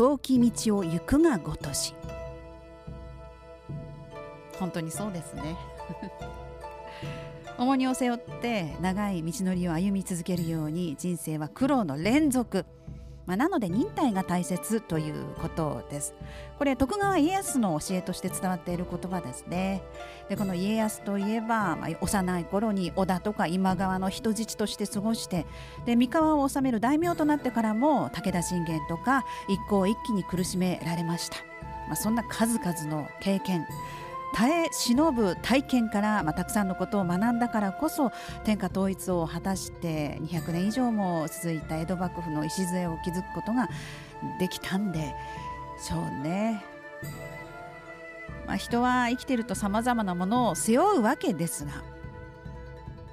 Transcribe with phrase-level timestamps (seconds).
[0.00, 1.94] 遠き道を行くがごとし。
[4.58, 5.58] 本当にそうですね。
[7.58, 12.64] 重荷を背負って長い道のりを歩み続けるように人生は苦労の連続、
[13.30, 16.16] まあ、なので忍耐が大切ということです。
[16.58, 19.84] これ徳川家康の教えとして伝わっている言葉ですね。
[20.28, 25.46] でこの家康といえば、まあ、幼い頃に織田とか今川の人質として過ごして
[25.86, 31.36] で三河を治める大名となってからも武田信玄とか一向一揆に苦しめられました、
[31.86, 33.64] まあ、そんな数々の経験。
[34.34, 38.12] 耐え忍ぶ体験から、まあ、たくさんのことを学んだからこそ
[38.44, 43.68] 天下統一を果たして200年以上も続いた江戸幕府の礎を築くことが
[44.38, 45.14] できたんで
[45.80, 46.62] しょうね。
[48.46, 51.70] まあ、人は生きてるとさまざまなものを背負うわけですが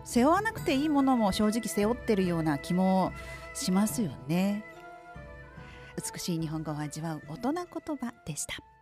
[0.03, 3.11] 背負わなくていいものも正直背負ってるような気も
[3.53, 4.63] しますよね。
[6.13, 8.76] 美しい日本語を味わう大人言葉でした。